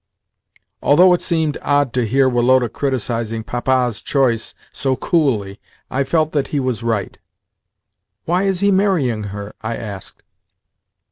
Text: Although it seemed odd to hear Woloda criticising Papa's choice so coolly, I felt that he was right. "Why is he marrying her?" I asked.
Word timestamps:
Although 0.81 1.13
it 1.13 1.21
seemed 1.21 1.59
odd 1.61 1.93
to 1.93 2.07
hear 2.07 2.27
Woloda 2.27 2.67
criticising 2.69 3.43
Papa's 3.43 4.01
choice 4.01 4.55
so 4.73 4.95
coolly, 4.95 5.59
I 5.91 6.03
felt 6.05 6.31
that 6.31 6.47
he 6.47 6.59
was 6.59 6.81
right. 6.81 7.19
"Why 8.25 8.45
is 8.45 8.61
he 8.61 8.71
marrying 8.71 9.25
her?" 9.25 9.53
I 9.61 9.75
asked. 9.75 10.23